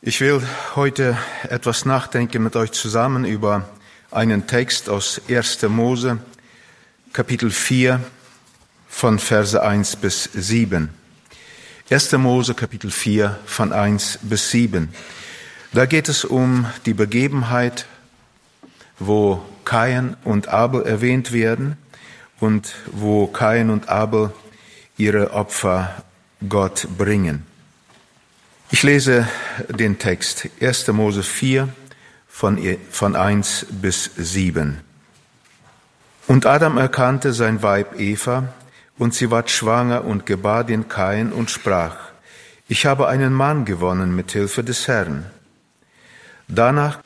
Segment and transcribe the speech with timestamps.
[0.00, 0.40] Ich will
[0.76, 1.18] heute
[1.48, 3.68] etwas nachdenken mit euch zusammen über
[4.12, 5.62] einen Text aus 1.
[5.62, 6.18] Mose,
[7.12, 8.00] Kapitel 4,
[8.88, 10.90] von Verse 1 bis 7.
[11.90, 12.12] 1.
[12.12, 14.94] Mose, Kapitel 4, von 1 bis 7.
[15.72, 17.86] Da geht es um die Begebenheit,
[19.00, 21.76] wo Kain und Abel erwähnt werden
[22.38, 24.30] und wo Kain und Abel
[24.96, 26.04] ihre Opfer
[26.48, 27.47] Gott bringen.
[28.70, 29.26] Ich lese
[29.70, 30.88] den Text 1.
[30.88, 31.70] Mose 4
[32.28, 32.58] von,
[32.90, 34.82] von 1 bis 7.
[36.26, 38.52] Und Adam erkannte sein Weib Eva,
[38.98, 41.96] und sie ward schwanger und gebar den Kain und sprach,
[42.68, 45.24] ich habe einen Mann gewonnen mit Hilfe des Herrn.
[46.46, 46.98] Danach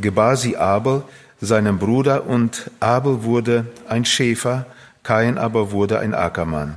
[0.00, 1.02] gebar sie Abel,
[1.38, 4.64] seinem Bruder, und Abel wurde ein Schäfer,
[5.02, 6.76] Kain aber wurde ein Ackermann.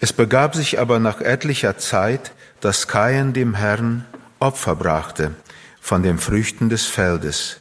[0.00, 4.04] Es begab sich aber nach etlicher Zeit, dass Kain dem Herrn
[4.38, 5.34] Opfer brachte
[5.80, 7.60] von den Früchten des Feldes.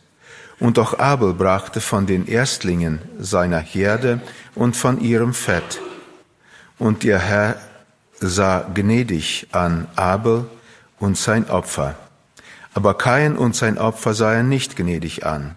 [0.60, 4.22] Und auch Abel brachte von den Erstlingen seiner Herde
[4.56, 5.80] und von ihrem Fett.
[6.80, 7.58] Und ihr Herr
[8.20, 10.46] sah gnädig an Abel
[11.00, 11.96] und sein Opfer.
[12.74, 15.56] Aber Kain und sein Opfer sah er nicht gnädig an.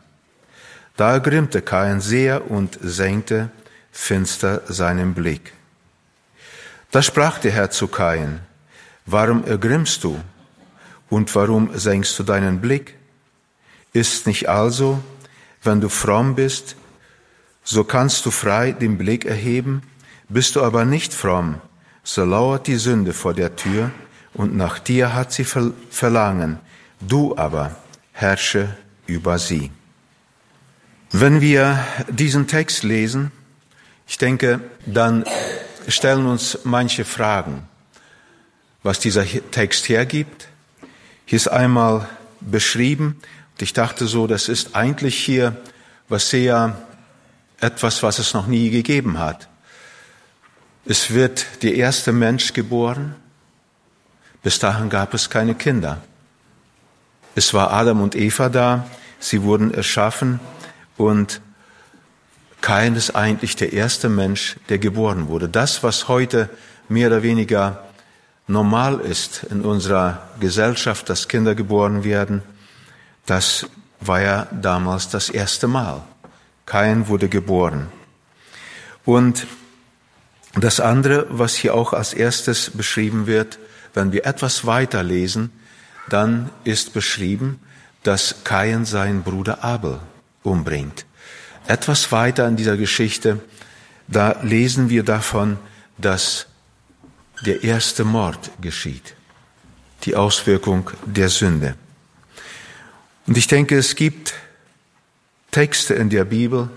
[0.96, 3.50] Da ergrimmte Kain sehr und senkte
[3.90, 5.52] finster seinen Blick.
[6.90, 8.40] Da sprach der Herr zu Kain,
[9.06, 10.18] Warum ergrimmst du?
[11.08, 12.96] Und warum senkst du deinen Blick?
[13.92, 15.00] Ist nicht also,
[15.62, 16.76] wenn du fromm bist,
[17.64, 19.82] so kannst du frei den Blick erheben,
[20.28, 21.60] bist du aber nicht fromm,
[22.04, 23.90] so lauert die Sünde vor der Tür
[24.34, 26.60] und nach dir hat sie Verlangen,
[27.00, 27.76] du aber
[28.12, 29.70] herrsche über sie.
[31.10, 33.32] Wenn wir diesen Text lesen,
[34.06, 35.24] ich denke, dann
[35.88, 37.68] stellen uns manche Fragen
[38.82, 40.48] was dieser Text hergibt.
[41.26, 42.08] Hier ist einmal
[42.40, 43.20] beschrieben,
[43.52, 45.56] und ich dachte so, das ist eigentlich hier
[46.08, 46.76] was sehr
[47.60, 49.48] etwas, was es noch nie gegeben hat.
[50.86, 53.14] Es wird der erste Mensch geboren.
[54.42, 56.00] Bis dahin gab es keine Kinder.
[57.34, 58.86] Es war Adam und Eva da.
[59.18, 60.40] Sie wurden erschaffen
[60.96, 61.42] und
[62.62, 65.48] kein ist eigentlich der erste Mensch, der geboren wurde.
[65.48, 66.48] Das, was heute
[66.88, 67.84] mehr oder weniger
[68.50, 72.42] normal ist in unserer Gesellschaft, dass Kinder geboren werden,
[73.26, 73.66] das
[74.00, 76.02] war ja damals das erste Mal.
[76.66, 77.88] Kein wurde geboren.
[79.04, 79.46] Und
[80.54, 83.58] das andere, was hier auch als erstes beschrieben wird,
[83.94, 85.52] wenn wir etwas weiter lesen,
[86.08, 87.60] dann ist beschrieben,
[88.02, 90.00] dass Kain seinen Bruder Abel
[90.42, 91.06] umbringt.
[91.66, 93.40] Etwas weiter in dieser Geschichte,
[94.08, 95.58] da lesen wir davon,
[95.98, 96.46] dass
[97.46, 99.14] der erste Mord geschieht.
[100.04, 101.74] Die Auswirkung der Sünde.
[103.26, 104.34] Und ich denke, es gibt
[105.50, 106.70] Texte in der Bibel,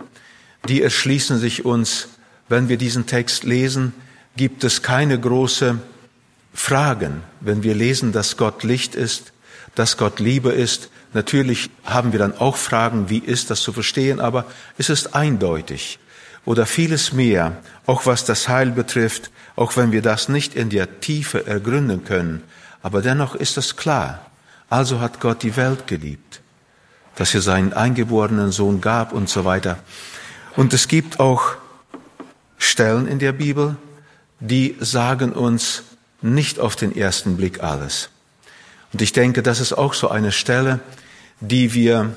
[0.68, 2.10] die erschließen sich uns,
[2.50, 3.94] wenn wir diesen Text lesen,
[4.36, 5.80] gibt es keine große
[6.54, 7.24] Fragen.
[7.40, 9.34] Wenn wir lesen, dass Gott Licht ist,
[9.76, 14.20] dass Gott Liebe ist, natürlich haben wir dann auch Fragen, wie ist das zu verstehen,
[14.20, 14.46] aber
[14.78, 16.00] es ist eindeutig.
[16.46, 21.00] Oder vieles mehr, auch was das Heil betrifft, auch wenn wir das nicht in der
[21.00, 22.44] Tiefe ergründen können,
[22.82, 24.26] aber dennoch ist es klar.
[24.70, 26.42] Also hat Gott die Welt geliebt,
[27.16, 29.80] dass er seinen eingeborenen Sohn gab und so weiter.
[30.56, 31.56] Und es gibt auch
[32.58, 33.78] Stellen in der Bibel,
[34.40, 35.84] die sagen uns
[36.22, 38.10] nicht auf den ersten Blick alles.
[38.92, 40.80] Und ich denke, das ist auch so eine Stelle,
[41.40, 42.16] die wir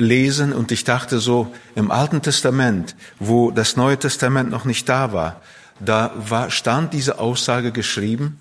[0.00, 5.12] lesen und ich dachte so im Alten Testament, wo das Neue Testament noch nicht da
[5.12, 5.40] war,
[5.78, 8.40] da war, stand diese Aussage geschrieben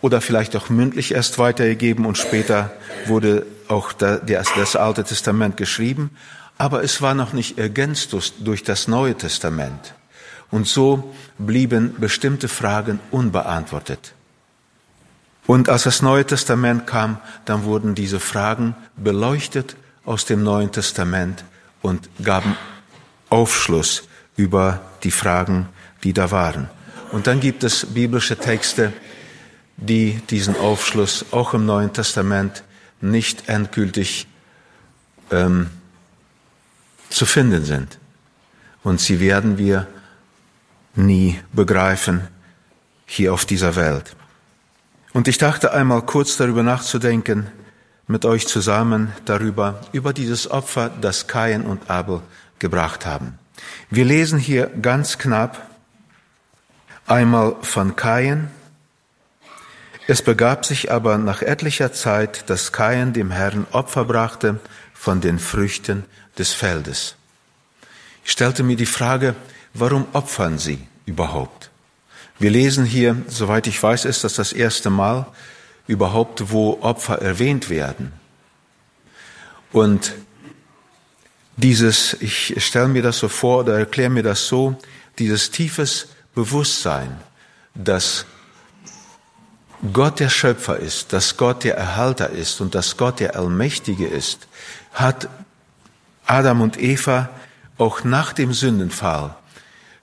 [0.00, 2.70] oder vielleicht auch mündlich erst weitergegeben und später
[3.06, 6.10] wurde auch das Alte Testament geschrieben,
[6.56, 9.94] aber es war noch nicht ergänzt durch das Neue Testament.
[10.50, 14.14] Und so blieben bestimmte Fragen unbeantwortet.
[15.46, 21.44] Und als das Neue Testament kam, dann wurden diese Fragen beleuchtet aus dem Neuen Testament
[21.82, 22.56] und gaben
[23.28, 24.04] Aufschluss
[24.36, 25.68] über die Fragen,
[26.02, 26.68] die da waren.
[27.12, 28.92] Und dann gibt es biblische Texte,
[29.76, 32.62] die diesen Aufschluss auch im Neuen Testament
[33.00, 34.26] nicht endgültig
[35.30, 35.70] ähm,
[37.08, 37.98] zu finden sind.
[38.82, 39.86] Und sie werden wir
[40.94, 42.28] nie begreifen
[43.06, 44.16] hier auf dieser Welt.
[45.12, 47.46] Und ich dachte einmal kurz darüber nachzudenken,
[48.10, 52.22] mit euch zusammen darüber, über dieses Opfer, das Kain und Abel
[52.58, 53.38] gebracht haben.
[53.88, 55.70] Wir lesen hier ganz knapp
[57.06, 58.50] einmal von Kain.
[60.08, 64.58] Es begab sich aber nach etlicher Zeit, dass Kain dem Herrn Opfer brachte
[64.92, 66.04] von den Früchten
[66.36, 67.14] des Feldes.
[68.24, 69.36] Ich stellte mir die Frage,
[69.72, 71.70] warum opfern sie überhaupt?
[72.40, 75.26] Wir lesen hier, soweit ich weiß, ist das das erste Mal
[75.90, 78.12] überhaupt, wo Opfer erwähnt werden.
[79.72, 80.14] Und
[81.56, 84.78] dieses, ich stelle mir das so vor oder erkläre mir das so,
[85.18, 87.20] dieses tiefes Bewusstsein,
[87.74, 88.24] dass
[89.92, 94.46] Gott der Schöpfer ist, dass Gott der Erhalter ist und dass Gott der Allmächtige ist,
[94.92, 95.28] hat
[96.24, 97.30] Adam und Eva
[97.78, 99.34] auch nach dem Sündenfall,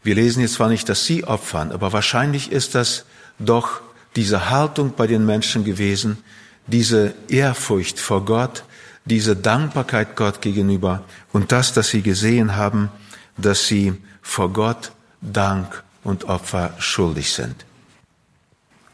[0.03, 3.05] wir lesen jetzt zwar nicht, dass sie opfern, aber wahrscheinlich ist das
[3.39, 3.81] doch
[4.17, 6.17] diese Haltung bei den Menschen gewesen,
[6.65, 8.63] diese Ehrfurcht vor Gott,
[9.05, 12.89] diese Dankbarkeit Gott gegenüber und das, dass sie gesehen haben,
[13.37, 14.91] dass sie vor Gott
[15.21, 17.65] Dank und Opfer schuldig sind.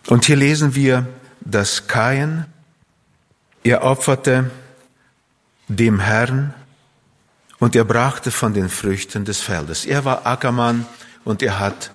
[0.07, 1.07] Und hier lesen wir,
[1.39, 2.45] dass Kain,
[3.63, 4.51] er opferte
[5.69, 6.53] dem Herrn
[7.59, 9.85] und er brachte von den Früchten des Feldes.
[9.85, 10.85] Er war Ackermann
[11.23, 11.91] und er hat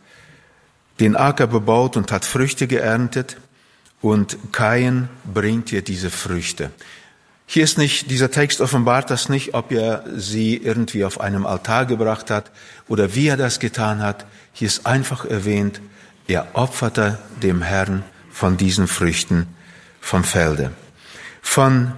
[1.00, 3.36] den Acker bebaut und hat Früchte geerntet
[4.00, 6.70] und Kain bringt ihr diese Früchte.
[7.46, 11.86] Hier ist nicht, dieser Text offenbart das nicht, ob er sie irgendwie auf einem Altar
[11.86, 12.50] gebracht hat
[12.88, 14.26] oder wie er das getan hat.
[14.52, 15.80] Hier ist einfach erwähnt,
[16.26, 19.46] er opferte dem Herrn von diesen Früchten
[20.00, 20.72] vom Felde.
[21.40, 21.92] Von,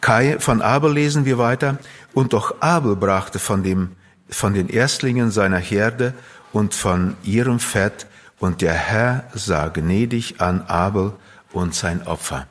[0.00, 1.78] Kai, von Abel lesen wir weiter.
[2.12, 3.92] Und doch Abel brachte von, dem,
[4.28, 6.14] von den Erstlingen seiner Herde
[6.52, 8.06] und von ihrem Fett,
[8.38, 11.12] und der Herr sah gnädig an Abel
[11.52, 12.46] und sein Opfer.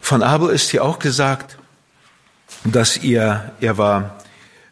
[0.00, 1.56] Von Abel ist hier auch gesagt,
[2.64, 4.18] dass er, er war,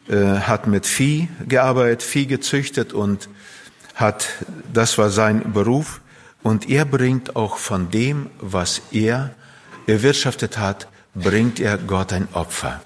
[0.07, 3.29] äh, hat mit Vieh gearbeitet, Vieh gezüchtet und
[3.95, 4.27] hat,
[4.71, 6.01] das war sein Beruf.
[6.43, 9.31] Und er bringt auch von dem, was er
[9.87, 12.81] erwirtschaftet hat, bringt er Gott ein Opfer.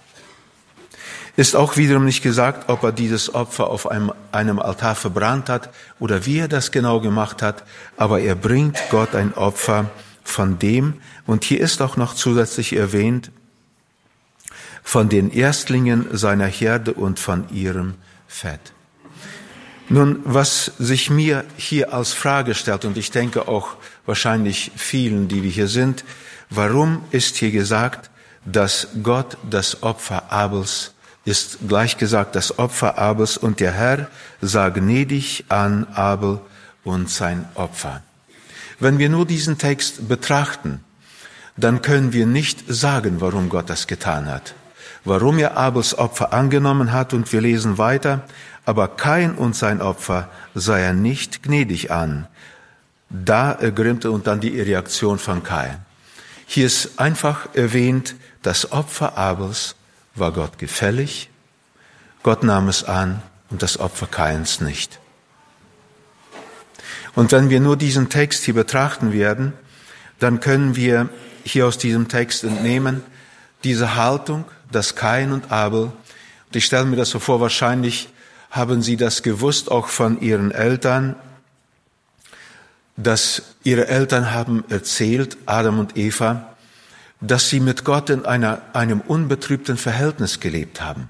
[1.37, 5.69] Ist auch wiederum nicht gesagt, ob er dieses Opfer auf einem, einem, Altar verbrannt hat
[5.99, 7.63] oder wie er das genau gemacht hat,
[7.95, 9.91] aber er bringt Gott ein Opfer
[10.23, 10.95] von dem,
[11.27, 13.31] und hier ist auch noch zusätzlich erwähnt,
[14.81, 17.93] von den Erstlingen seiner Herde und von ihrem
[18.27, 18.73] Fett.
[19.89, 23.75] Nun, was sich mir hier als Frage stellt, und ich denke auch
[24.07, 26.03] wahrscheinlich vielen, die wir hier sind,
[26.49, 28.09] warum ist hier gesagt,
[28.43, 30.93] dass Gott das Opfer Abels
[31.27, 34.07] ist gleich gesagt das Opfer Abels und der Herr
[34.39, 36.39] sah gnädig an Abel
[36.85, 38.01] und sein Opfer.
[38.79, 40.79] Wenn wir nur diesen Text betrachten,
[41.57, 44.55] dann können wir nicht sagen, warum Gott das getan hat.
[45.03, 48.21] Warum er Abels Opfer angenommen hat und wir lesen weiter,
[48.65, 52.27] aber kein und sein Opfer sei er nicht gnädig an.
[53.09, 55.75] Da ergrimmte und dann die Reaktion von Kain.
[56.45, 59.75] Hier ist einfach erwähnt, das Opfer Abels
[60.19, 61.29] war Gott gefällig,
[62.23, 64.99] Gott nahm es an und das Opfer Kains nicht.
[67.15, 69.53] Und wenn wir nur diesen Text hier betrachten werden,
[70.19, 71.09] dann können wir
[71.43, 73.03] hier aus diesem Text entnehmen,
[73.63, 78.09] diese Haltung, dass Kain und Abel, und ich stelle mir das so vor, wahrscheinlich
[78.51, 81.15] haben sie das gewusst auch von ihren Eltern,
[82.95, 86.56] dass ihre Eltern haben erzählt, Adam und Eva,
[87.21, 91.09] dass sie mit Gott in einer, einem unbetrübten Verhältnis gelebt haben.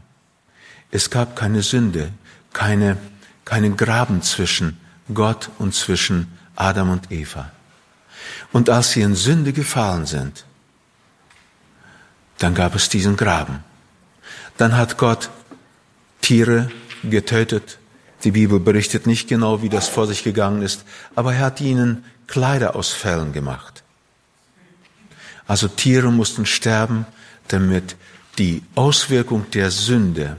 [0.90, 2.12] Es gab keine Sünde,
[2.54, 2.98] keine,
[3.46, 4.78] keinen Graben zwischen
[5.14, 7.52] Gott und zwischen Adam und Eva.
[8.52, 10.46] Und als sie in Sünde gefallen sind,
[12.38, 13.64] dann gab es diesen Graben.
[14.58, 15.30] Dann hat Gott
[16.22, 16.70] Tiere
[17.04, 17.80] getötet.
[18.24, 20.84] Die Bibel berichtet nicht genau, wie das vor sich gegangen ist,
[21.16, 23.84] aber er hat ihnen Kleider aus Fellen gemacht.
[25.48, 27.06] Also Tiere mussten sterben,
[27.48, 27.96] damit
[28.38, 30.38] die Auswirkung der Sünde,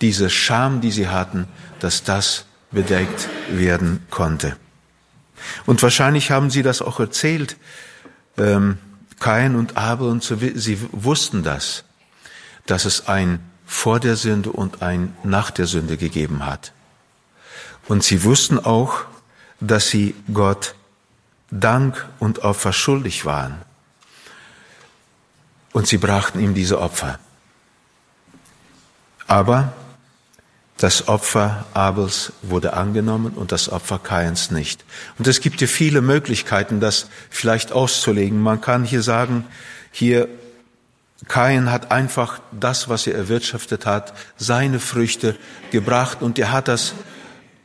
[0.00, 1.48] diese Scham, die sie hatten,
[1.80, 4.56] dass das bedeckt werden konnte.
[5.64, 7.56] Und wahrscheinlich haben sie das auch erzählt,
[8.36, 8.78] ähm,
[9.18, 11.84] Kain und Abel, und so, sie wussten das,
[12.66, 16.72] dass es ein vor der Sünde und ein nach der Sünde gegeben hat.
[17.88, 19.04] Und sie wussten auch,
[19.60, 20.74] dass sie Gott
[21.50, 23.65] Dank und Opfer schuldig waren
[25.76, 27.18] und sie brachten ihm diese Opfer.
[29.26, 29.74] Aber
[30.78, 34.86] das Opfer Abels wurde angenommen und das Opfer Kains nicht.
[35.18, 38.40] Und es gibt hier viele Möglichkeiten, das vielleicht auszulegen.
[38.40, 39.44] Man kann hier sagen,
[39.92, 40.28] hier
[41.28, 45.36] Kain hat einfach das, was er erwirtschaftet hat, seine Früchte
[45.72, 46.94] gebracht und er hat das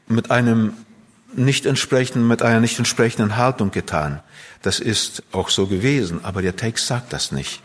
[0.07, 0.73] mit einem
[1.33, 4.19] nicht entsprechend, mit einer nicht entsprechenden Haltung getan.
[4.63, 7.61] Das ist auch so gewesen, aber der Text sagt das nicht.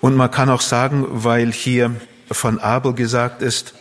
[0.00, 1.94] Und man kann auch sagen, weil hier
[2.30, 3.74] von Abel gesagt ist,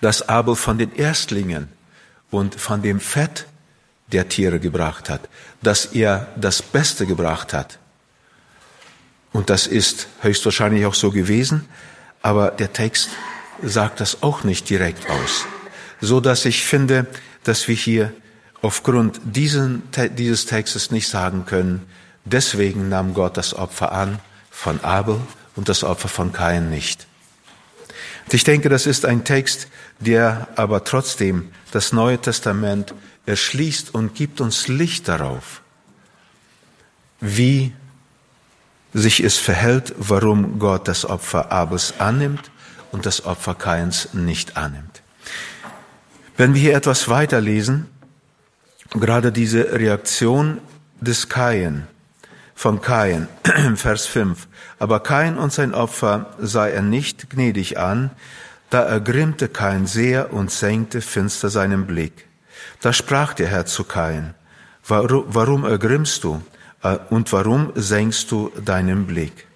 [0.00, 1.68] dass Abel von den Erstlingen
[2.30, 3.46] und von dem Fett
[4.08, 5.28] der Tiere gebracht hat,
[5.62, 7.78] dass er das Beste gebracht hat.
[9.32, 11.68] Und das ist höchstwahrscheinlich auch so gewesen,
[12.22, 13.10] aber der Text
[13.62, 15.44] sagt das auch nicht direkt aus.
[16.00, 17.06] So dass ich finde,
[17.44, 18.12] dass wir hier
[18.62, 19.82] aufgrund diesen,
[20.16, 21.86] dieses Textes nicht sagen können,
[22.24, 24.18] deswegen nahm Gott das Opfer an
[24.58, 25.20] von Abel
[25.54, 27.06] und das Opfer von Kain nicht.
[28.26, 29.68] Und ich denke, das ist ein Text,
[30.00, 32.92] der aber trotzdem das Neue Testament
[33.24, 35.62] erschließt und gibt uns Licht darauf,
[37.20, 37.72] wie
[38.92, 42.50] sich es verhält, warum Gott das Opfer Abels annimmt
[42.90, 45.02] und das Opfer Kains nicht annimmt.
[46.36, 47.86] Wenn wir hier etwas weiterlesen,
[48.90, 50.60] gerade diese Reaktion
[51.00, 51.86] des Kain,
[52.58, 53.28] von Kain,
[53.76, 54.48] Vers 5.
[54.80, 58.10] Aber Kain und sein Opfer sah er nicht gnädig an,
[58.68, 62.26] da ergrimmte Kain sehr und senkte finster seinen Blick.
[62.80, 64.34] Da sprach der Herr zu Kain,
[64.88, 66.42] warum ergrimmst du
[66.82, 69.46] äh, und warum senkst du deinen Blick?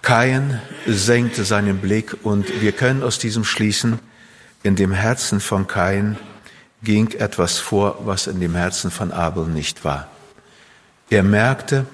[0.00, 3.98] Kain senkte seinen Blick und wir können aus diesem schließen,
[4.62, 6.18] in dem Herzen von Kain
[6.84, 10.13] ging etwas vor, was in dem Herzen von Abel nicht war.
[11.10, 11.86] Er merkte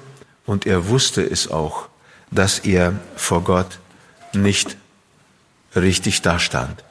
[0.46, 1.88] und er wusste es auch,
[2.30, 3.78] dass er vor Gott
[4.32, 4.76] nicht
[5.74, 6.84] richtig dastand.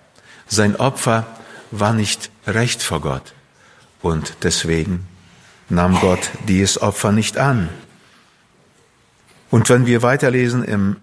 [0.47, 1.27] Sein Opfer
[1.71, 3.33] war nicht recht vor Gott
[4.01, 5.07] und deswegen
[5.69, 7.69] nahm Gott dieses Opfer nicht an.
[9.51, 10.97] Und wenn wir weiterlesen im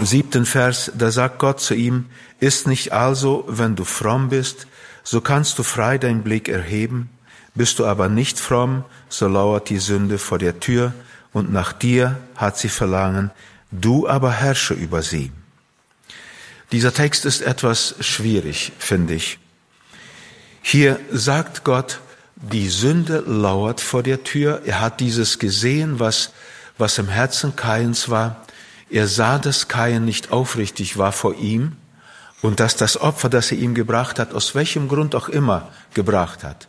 [0.00, 2.06] siebten Vers, da sagt Gott zu ihm,
[2.40, 4.66] ist nicht also, wenn du fromm bist,
[5.02, 7.10] so kannst du frei deinen Blick erheben,
[7.56, 10.92] bist du aber nicht fromm, so lauert die Sünde vor der Tür
[11.32, 13.30] und nach dir hat sie Verlangen,
[13.70, 15.32] du aber herrsche über sie.
[16.72, 19.38] Dieser Text ist etwas schwierig, finde ich.
[20.62, 22.00] Hier sagt Gott,
[22.34, 24.62] die Sünde lauert vor der Tür.
[24.66, 26.32] Er hat dieses gesehen, was,
[26.76, 28.44] was im Herzen Kains war.
[28.90, 31.76] Er sah, dass Kain nicht aufrichtig war vor ihm
[32.42, 36.44] und dass das Opfer, das er ihm gebracht hat, aus welchem Grund auch immer gebracht
[36.44, 36.68] hat.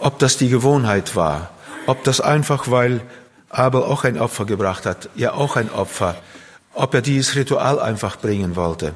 [0.00, 1.50] Ob das die Gewohnheit war,
[1.86, 3.02] ob das einfach, weil
[3.50, 6.16] Abel auch ein Opfer gebracht hat, ja auch ein Opfer,
[6.72, 8.94] ob er dieses Ritual einfach bringen wollte.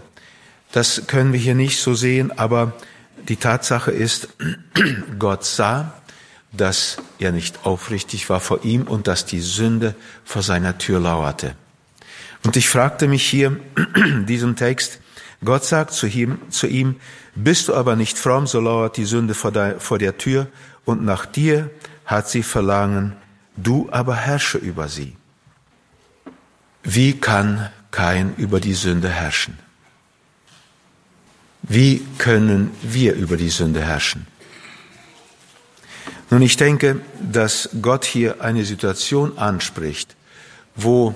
[0.73, 2.73] Das können wir hier nicht so sehen, aber
[3.29, 4.29] die Tatsache ist,
[5.19, 5.93] Gott sah,
[6.53, 9.95] dass er nicht aufrichtig war vor ihm und dass die Sünde
[10.25, 11.55] vor seiner Tür lauerte.
[12.45, 13.57] Und ich fragte mich hier
[13.95, 15.01] in diesem Text,
[15.45, 16.97] Gott sagt zu ihm, zu ihm,
[17.35, 20.47] bist du aber nicht fromm, so lauert die Sünde vor der, vor der Tür
[20.85, 21.71] und nach dir
[22.05, 23.15] hat sie Verlangen,
[23.57, 25.17] du aber herrsche über sie.
[26.83, 29.59] Wie kann kein über die Sünde herrschen?
[31.63, 34.27] Wie können wir über die Sünde herrschen?
[36.31, 40.15] Nun, ich denke, dass Gott hier eine Situation anspricht,
[40.75, 41.15] wo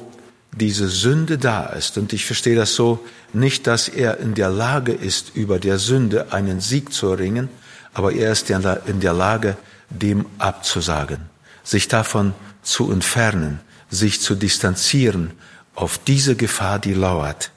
[0.53, 1.99] diese Sünde da ist.
[1.99, 6.33] Und ich verstehe das so, nicht, dass er in der Lage ist, über der Sünde
[6.33, 7.49] einen Sieg zu erringen,
[7.99, 9.57] aber er ist in der Lage,
[9.91, 11.19] dem abzusagen,
[11.65, 13.59] sich davon zu entfernen,
[13.91, 15.33] sich zu distanzieren
[15.75, 17.51] auf diese Gefahr, die lauert,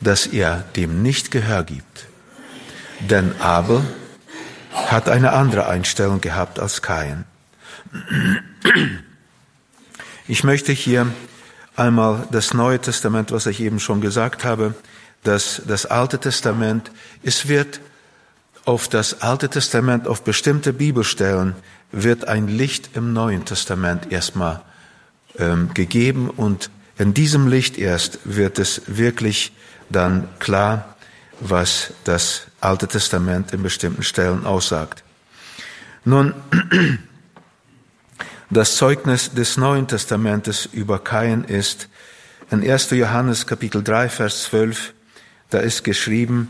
[0.00, 2.06] dass er dem nicht Gehör gibt.
[2.98, 3.84] Denn Abel
[4.72, 7.24] hat eine andere Einstellung gehabt als Kain.
[10.26, 11.06] Ich möchte hier
[11.76, 14.74] einmal das Neue Testament, was ich eben schon gesagt habe,
[15.22, 16.90] dass das Alte Testament,
[17.22, 17.78] es wird
[18.66, 21.54] auf das Alte Testament, auf bestimmte Bibelstellen
[21.92, 24.60] wird ein Licht im Neuen Testament erstmal
[25.38, 26.68] ähm, gegeben und
[26.98, 29.52] in diesem Licht erst wird es wirklich
[29.88, 30.96] dann klar,
[31.38, 35.04] was das Alte Testament in bestimmten Stellen aussagt.
[36.04, 36.34] Nun,
[38.50, 41.88] das Zeugnis des Neuen Testamentes über Kain ist
[42.50, 42.90] in 1.
[42.90, 44.92] Johannes Kapitel 3, Vers 12,
[45.50, 46.48] da ist geschrieben,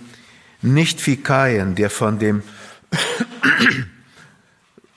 [0.66, 2.42] nicht wie Kain, der von dem,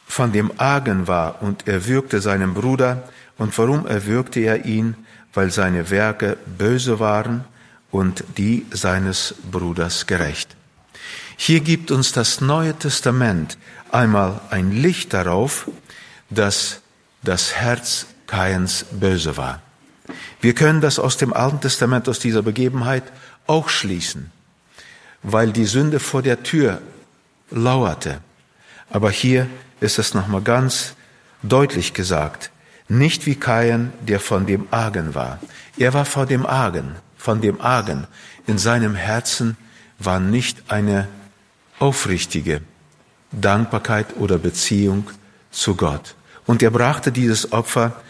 [0.06, 3.04] von dem Argen war und er würgte seinen Bruder.
[3.38, 4.96] Und warum erwürgte er ihn?
[5.34, 7.46] Weil seine Werke böse waren
[7.92, 10.56] und die seines Bruders gerecht.
[11.38, 13.58] Hier gibt uns das Neue Testament
[13.92, 15.70] einmal ein Licht darauf,
[16.30, 16.82] dass
[17.24, 19.62] das Herz Kains böse war.
[20.42, 23.04] Wir können das aus dem Alten Testament, aus dieser Begebenheit
[23.48, 24.32] auch schließen
[25.24, 26.82] weil die Sünde vor der Tür
[27.52, 28.22] lauerte.
[28.90, 29.48] Aber hier
[29.80, 30.96] ist es nochmal ganz
[31.44, 32.52] deutlich gesagt.
[32.88, 35.40] Nicht wie Kain, der von dem Argen war.
[35.78, 38.08] Er war vor dem Argen, von dem Argen.
[38.48, 39.58] In seinem Herzen
[40.00, 41.08] war nicht eine
[41.78, 42.62] aufrichtige
[43.32, 45.10] Dankbarkeit oder Beziehung
[45.52, 46.16] zu Gott.
[46.46, 48.02] Und er brachte dieses Opfer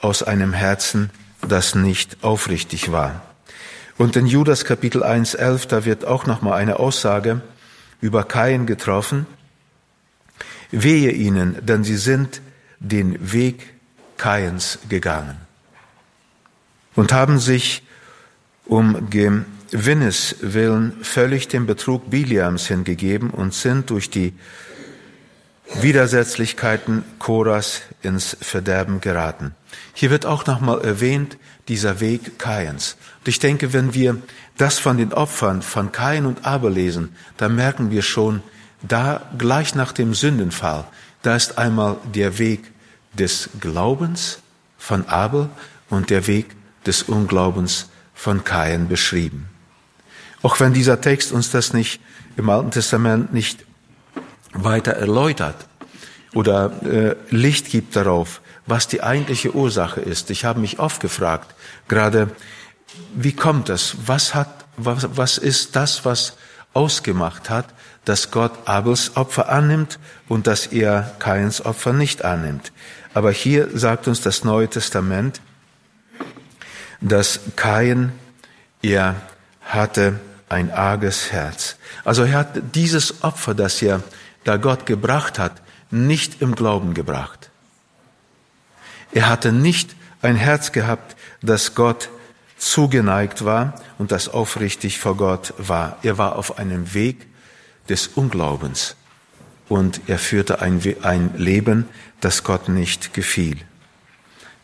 [0.00, 1.10] aus einem Herzen,
[1.46, 3.20] das nicht aufrichtig war.
[3.98, 7.40] Und in Judas Kapitel 1.11, da wird auch nochmal eine Aussage
[8.00, 9.26] über Kain getroffen.
[10.70, 12.42] Wehe ihnen, denn sie sind
[12.78, 13.74] den Weg
[14.16, 15.36] Kains gegangen
[16.94, 17.82] und haben sich
[18.64, 24.32] um Gewinnes willen völlig dem Betrug Biliams hingegeben und sind durch die
[25.74, 29.54] Widersetzlichkeiten Koras ins Verderben geraten.
[29.92, 31.36] Hier wird auch nochmal erwähnt,
[31.68, 32.96] dieser Weg Kains.
[33.20, 34.22] Und ich denke, wenn wir
[34.56, 38.42] das von den Opfern von Kain und Abel lesen, dann merken wir schon,
[38.82, 40.84] da gleich nach dem Sündenfall,
[41.22, 42.70] da ist einmal der Weg
[43.14, 44.38] des Glaubens
[44.78, 45.48] von Abel
[45.90, 46.54] und der Weg
[46.86, 49.48] des Unglaubens von Kain beschrieben.
[50.42, 52.00] Auch wenn dieser Text uns das nicht
[52.36, 53.65] im Alten Testament nicht
[54.64, 55.56] weiter erläutert
[56.34, 60.30] oder äh, Licht gibt darauf, was die eigentliche Ursache ist.
[60.30, 61.54] Ich habe mich oft gefragt,
[61.88, 62.30] gerade,
[63.14, 63.96] wie kommt es?
[64.06, 66.36] Was hat, was, was ist das, was
[66.74, 67.66] ausgemacht hat,
[68.04, 69.98] dass Gott Abels Opfer annimmt
[70.28, 72.72] und dass er Kains Opfer nicht annimmt?
[73.14, 75.40] Aber hier sagt uns das Neue Testament,
[77.00, 78.12] dass Kain,
[78.82, 79.16] er
[79.62, 81.76] hatte ein arges Herz.
[82.04, 84.02] Also er hat dieses Opfer, das er
[84.46, 85.60] da Gott gebracht hat,
[85.90, 87.50] nicht im Glauben gebracht.
[89.12, 92.08] Er hatte nicht ein Herz gehabt, das Gott
[92.56, 95.98] zugeneigt war und das aufrichtig vor Gott war.
[96.02, 97.26] Er war auf einem Weg
[97.88, 98.96] des Unglaubens
[99.68, 101.88] und er führte ein, ein Leben,
[102.20, 103.58] das Gott nicht gefiel.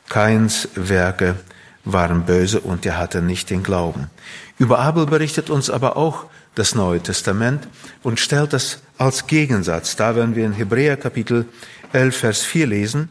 [0.09, 1.37] Keins Werke
[1.85, 4.11] waren böse und er hatte nicht den Glauben.
[4.59, 7.67] Über Abel berichtet uns aber auch das Neue Testament
[8.03, 11.47] und stellt das als Gegensatz dar, wenn wir in Hebräer Kapitel
[11.93, 13.09] 11, Vers 4 lesen.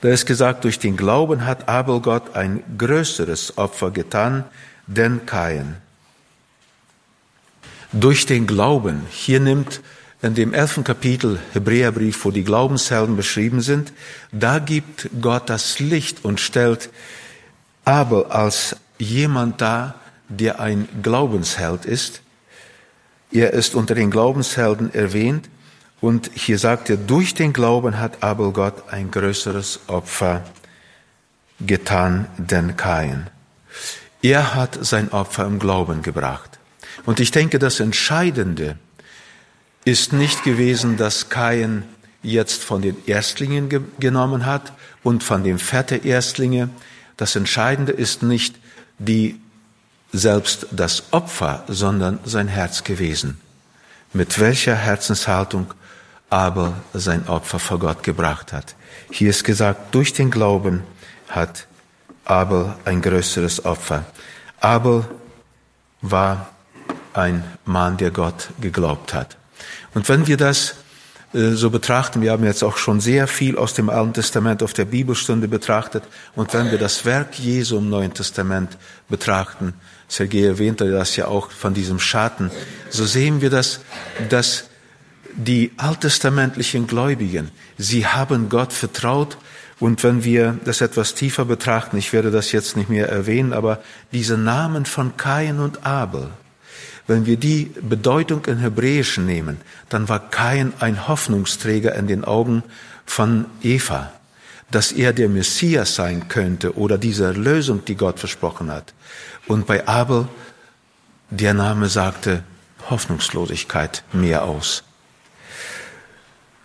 [0.00, 4.44] Da ist gesagt, durch den Glauben hat Abel Gott ein größeres Opfer getan,
[4.86, 5.76] denn Kain.
[7.92, 9.80] Durch den Glauben, hier nimmt
[10.20, 13.92] in dem elften Kapitel Hebräerbrief, wo die Glaubenshelden beschrieben sind,
[14.32, 16.90] da gibt Gott das Licht und stellt
[17.84, 19.94] Abel als jemand da,
[20.28, 22.22] der ein Glaubensheld ist.
[23.30, 25.48] Er ist unter den Glaubenshelden erwähnt
[26.00, 30.44] und hier sagt er, durch den Glauben hat Abel Gott ein größeres Opfer
[31.60, 33.28] getan denn Kain.
[34.22, 36.58] Er hat sein Opfer im Glauben gebracht.
[37.04, 38.76] Und ich denke, das Entscheidende
[39.84, 41.84] ist nicht gewesen, dass Kain
[42.22, 46.68] jetzt von den Erstlingen ge genommen hat und von dem Fett der Erstlinge.
[47.16, 48.56] Das Entscheidende ist nicht
[48.98, 49.40] die
[50.12, 53.40] selbst das Opfer, sondern sein Herz gewesen.
[54.12, 55.74] Mit welcher Herzenshaltung
[56.30, 58.74] aber sein Opfer vor Gott gebracht hat.
[59.10, 60.82] Hier ist gesagt, durch den Glauben
[61.28, 61.66] hat
[62.24, 64.04] Abel ein größeres Opfer.
[64.60, 65.04] Abel
[66.02, 66.50] war
[67.14, 69.36] ein Mann, der Gott geglaubt hat.
[69.94, 70.74] Und wenn wir das
[71.32, 74.72] äh, so betrachten, wir haben jetzt auch schon sehr viel aus dem Alten Testament auf
[74.72, 76.04] der Bibelstunde betrachtet,
[76.36, 78.76] und wenn wir das Werk Jesu im Neuen Testament
[79.08, 79.74] betrachten,
[80.08, 82.50] Sergei erwähnte das ja auch von diesem Schatten,
[82.90, 83.80] so sehen wir das,
[84.30, 84.64] dass
[85.34, 89.36] die alttestamentlichen Gläubigen, sie haben Gott vertraut,
[89.80, 93.80] und wenn wir das etwas tiefer betrachten, ich werde das jetzt nicht mehr erwähnen, aber
[94.12, 96.30] diese Namen von Kain und Abel,
[97.06, 102.64] wenn wir die Bedeutung in Hebräischen nehmen, dann war Kain ein Hoffnungsträger in den Augen
[103.06, 104.12] von Eva,
[104.70, 108.92] dass er der Messias sein könnte oder diese Erlösung, die Gott versprochen hat.
[109.46, 110.28] Und bei Abel,
[111.30, 112.42] der Name sagte
[112.90, 114.84] Hoffnungslosigkeit mehr aus.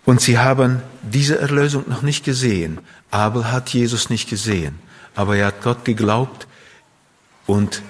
[0.05, 2.79] Und sie haben diese Erlösung noch nicht gesehen.
[3.09, 4.79] Abel hat Jesus nicht gesehen,
[5.15, 6.47] aber er hat Gott geglaubt
[7.45, 7.81] und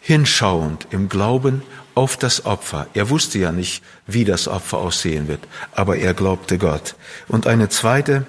[0.00, 1.62] hinschauend im Glauben
[1.94, 2.88] auf das Opfer.
[2.94, 5.40] Er wusste ja nicht, wie das Opfer aussehen wird,
[5.72, 6.96] aber er glaubte Gott.
[7.28, 8.26] Und eine zweite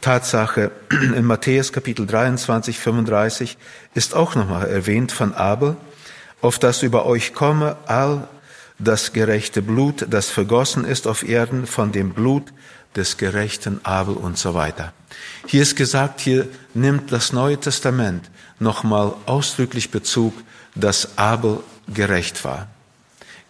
[0.00, 3.58] Tatsache in Matthäus Kapitel 23, 35
[3.94, 5.76] ist auch nochmal erwähnt von Abel,
[6.40, 8.28] auf das über euch komme all
[8.78, 12.52] das gerechte Blut, das vergossen ist auf Erden von dem Blut
[12.96, 14.92] des gerechten Abel und so weiter.
[15.46, 20.34] Hier ist gesagt, hier nimmt das Neue Testament nochmal ausdrücklich Bezug,
[20.74, 21.60] dass Abel
[21.92, 22.68] gerecht war.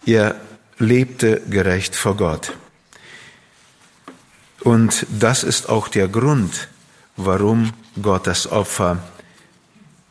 [0.05, 0.35] Er
[0.77, 2.53] lebte gerecht vor Gott.
[4.63, 6.67] Und das ist auch der Grund,
[7.17, 8.99] warum Gott das Opfer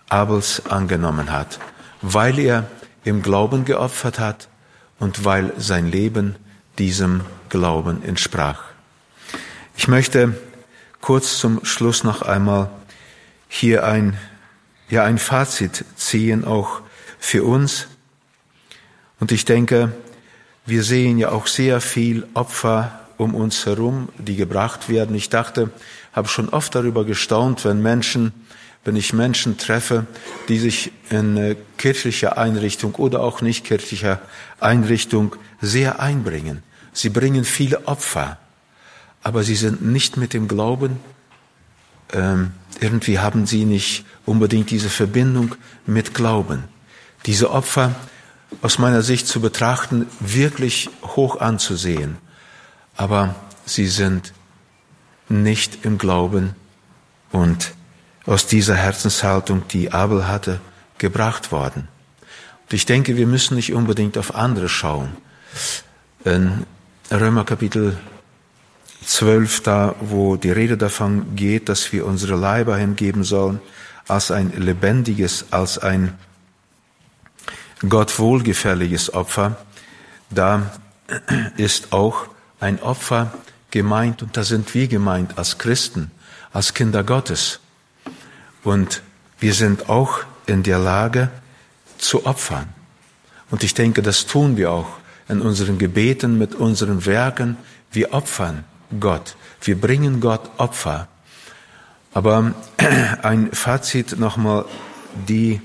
[0.09, 1.61] Abels angenommen hat,
[2.03, 2.69] weil er
[3.05, 4.49] im Glauben geopfert hat
[4.99, 6.35] und weil sein Leben
[6.79, 8.63] diesem Glauben entsprach.
[9.77, 10.37] Ich möchte
[11.01, 12.71] kurz zum Schluss noch einmal
[13.49, 14.19] hier ein,
[14.89, 16.81] ja, ein Fazit ziehen, auch
[17.19, 17.87] für uns.
[19.21, 19.93] Und ich denke,
[20.67, 25.15] wir sehen ja auch sehr viel Opfer um uns herum, die gebracht werden.
[25.15, 25.71] Ich dachte,
[26.15, 28.33] habe schon oft darüber gestaunt, wenn Menschen,
[28.83, 30.07] wenn ich Menschen treffe,
[30.49, 34.23] die sich in kirchlicher Einrichtung oder auch nicht kirchlicher
[34.59, 36.63] Einrichtung sehr einbringen.
[36.95, 38.39] Sie bringen viele Opfer,
[39.23, 40.99] aber sie sind nicht mit dem Glauben.
[42.15, 46.65] Ähm, irgendwie haben sie nicht unbedingt diese Verbindung mit Glauben.
[47.27, 47.95] Diese Opfer
[48.63, 52.17] aus meiner Sicht zu betrachten, wirklich hoch anzusehen
[53.01, 53.35] aber
[53.65, 54.35] sie sind
[55.31, 56.55] nicht im Glauben
[57.33, 57.73] und
[58.27, 60.61] aus dieser Herzenshaltung, die Abel hatte,
[60.99, 61.89] gebracht worden.
[62.65, 65.17] Und ich denke, wir müssen nicht unbedingt auf andere schauen.
[66.27, 66.67] In
[67.11, 67.97] Römer Kapitel
[69.07, 73.63] 12, da wo die Rede davon geht, dass wir unsere Leiber hingeben sollen,
[74.09, 76.19] als ein lebendiges, als ein
[77.89, 79.57] Gott wohlgefälliges Opfer,
[80.29, 80.71] da
[81.57, 82.27] ist auch
[82.61, 83.33] ein Opfer
[83.71, 86.11] gemeint und da sind wir gemeint als Christen,
[86.53, 87.61] als Kinder Gottes.
[88.63, 89.03] Und
[89.39, 91.31] wir sind auch in der Lage
[91.99, 92.69] zu opfern.
[93.51, 94.89] Und ich denke, das tun wir auch
[95.29, 97.57] in unseren Gebeten, mit unseren Werken.
[97.93, 98.65] Wir opfern
[98.99, 99.37] Gott.
[99.63, 101.09] Wir bringen Gott Opfer.
[102.13, 102.55] Aber
[103.23, 104.65] ein Fazit nochmal,
[105.29, 105.61] die,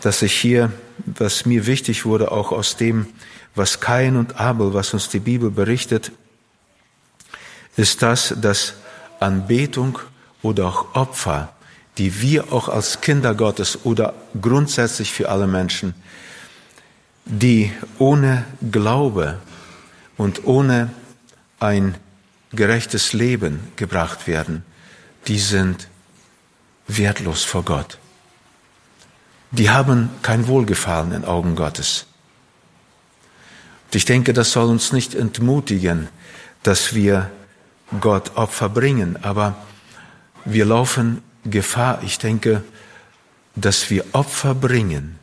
[0.00, 0.72] dass ich hier,
[1.06, 3.06] was mir wichtig wurde, auch aus dem,
[3.54, 6.12] was Kain und Abel, was uns die Bibel berichtet,
[7.76, 8.74] ist das, dass
[9.20, 9.98] Anbetung
[10.42, 11.52] oder auch Opfer,
[11.98, 15.94] die wir auch als Kinder Gottes oder grundsätzlich für alle Menschen,
[17.24, 19.38] die ohne Glaube
[20.16, 20.90] und ohne
[21.60, 21.96] ein
[22.52, 24.64] gerechtes Leben gebracht werden,
[25.26, 25.88] die sind
[26.86, 27.98] wertlos vor Gott.
[29.50, 32.06] Die haben kein Wohlgefallen in Augen Gottes.
[33.86, 36.08] Und ich denke, das soll uns nicht entmutigen,
[36.62, 37.30] dass wir
[38.00, 39.18] Gott Opfer bringen.
[39.22, 39.56] Aber
[40.44, 42.62] wir laufen Gefahr, ich denke,
[43.56, 45.18] dass wir Opfer bringen,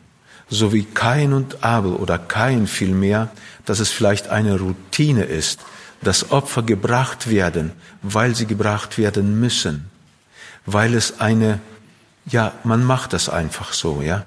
[0.49, 3.29] so wie Kain und Abel oder Kain vielmehr,
[3.65, 5.61] dass es vielleicht eine Routine ist,
[6.01, 7.71] dass Opfer gebracht werden,
[8.01, 9.89] weil sie gebracht werden müssen,
[10.65, 11.59] weil es eine,
[12.25, 14.25] ja, man macht das einfach so, ja,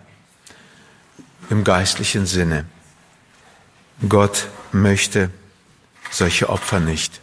[1.50, 2.64] im geistlichen Sinne.
[4.08, 5.30] Gott möchte
[6.10, 7.20] solche Opfer nicht.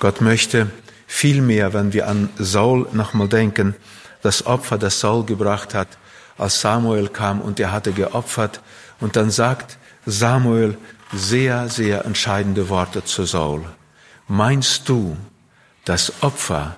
[0.00, 0.70] Gott möchte
[1.06, 3.76] vielmehr, wenn wir an Saul nochmal denken,
[4.22, 5.88] das Opfer, das Saul gebracht hat,
[6.38, 8.60] als Samuel kam und er hatte geopfert.
[8.98, 10.78] Und dann sagt Samuel
[11.12, 13.64] sehr, sehr entscheidende Worte zu Saul.
[14.26, 15.16] Meinst du,
[15.84, 16.76] dass Opfer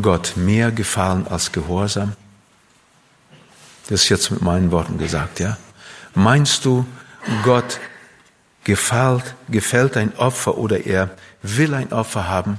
[0.00, 2.12] Gott mehr gefallen als Gehorsam?
[3.88, 5.56] Das ist jetzt mit meinen Worten gesagt, ja?
[6.14, 6.86] Meinst du,
[7.42, 7.80] Gott
[8.64, 11.10] gefällt, gefällt ein Opfer oder er
[11.42, 12.58] will ein Opfer haben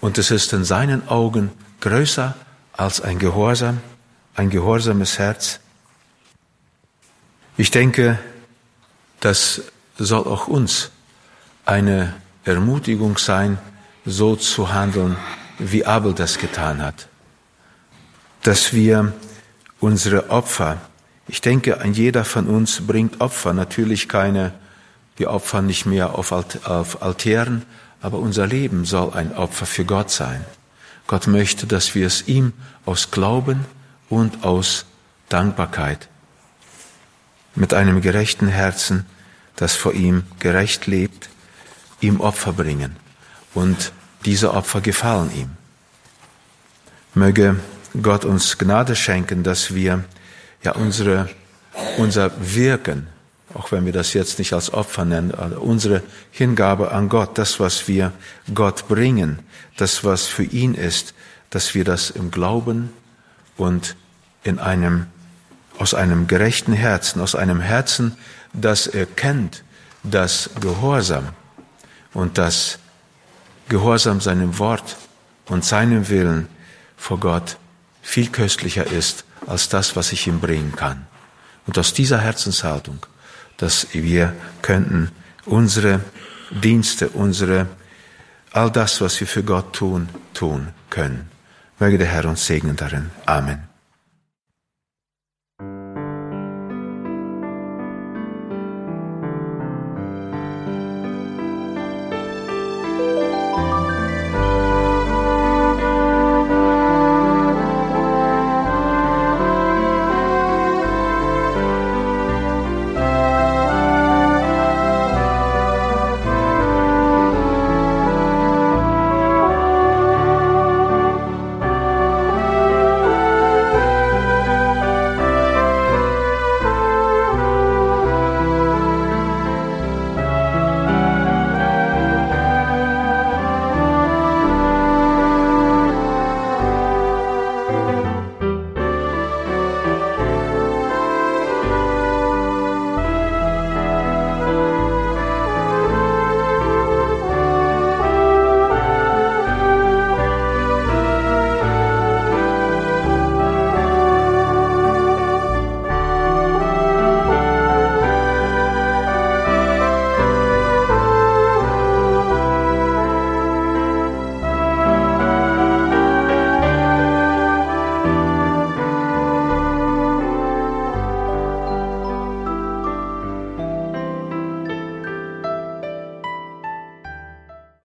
[0.00, 2.34] und es ist in seinen Augen größer
[2.72, 3.80] als ein Gehorsam,
[4.34, 5.60] ein gehorsames Herz.
[7.56, 8.18] Ich denke,
[9.20, 9.62] das
[9.98, 10.90] soll auch uns
[11.66, 12.14] eine
[12.44, 13.58] Ermutigung sein,
[14.04, 15.16] so zu handeln,
[15.58, 17.08] wie Abel das getan hat.
[18.42, 19.12] Dass wir
[19.80, 20.80] unsere Opfer,
[21.26, 24.52] ich denke, jeder von uns bringt Opfer, natürlich keine
[25.18, 27.64] wir opfern nicht mehr auf, auf Altären,
[28.00, 30.44] aber unser Leben soll ein Opfer für Gott sein.
[31.06, 32.52] Gott möchte, dass wir es ihm
[32.86, 33.66] aus Glauben
[34.08, 34.86] und aus
[35.28, 36.08] Dankbarkeit
[37.54, 39.06] mit einem gerechten Herzen,
[39.56, 41.28] das vor ihm gerecht lebt,
[42.00, 42.96] ihm Opfer bringen.
[43.54, 43.92] Und
[44.24, 45.50] diese Opfer gefallen ihm.
[47.14, 47.58] Möge
[48.00, 50.04] Gott uns Gnade schenken, dass wir
[50.62, 51.28] ja unsere,
[51.96, 53.08] unser Wirken
[53.54, 57.88] auch wenn wir das jetzt nicht als Opfer nennen, unsere Hingabe an Gott, das, was
[57.88, 58.12] wir
[58.54, 59.40] Gott bringen,
[59.76, 61.14] das, was für ihn ist,
[61.50, 62.92] dass wir das im Glauben
[63.56, 63.96] und
[64.44, 65.06] in einem,
[65.78, 68.16] aus einem gerechten Herzen, aus einem Herzen,
[68.52, 69.64] das erkennt,
[70.02, 71.28] dass Gehorsam
[72.12, 72.78] und das
[73.68, 74.96] Gehorsam seinem Wort
[75.46, 76.48] und seinem Willen
[76.96, 77.56] vor Gott
[78.02, 81.06] viel köstlicher ist als das, was ich ihm bringen kann.
[81.66, 83.04] Und aus dieser Herzenshaltung
[83.58, 85.10] dass wir könnten
[85.44, 86.00] unsere
[86.50, 87.66] Dienste, unsere,
[88.52, 91.28] all das, was wir für Gott tun, tun können.
[91.78, 93.10] Möge der Herr uns segnen darin.
[93.26, 93.67] Amen.